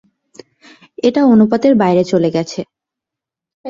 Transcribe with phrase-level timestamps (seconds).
[1.03, 2.59] এটা অনুপাতের বাইরে চলে গেছে।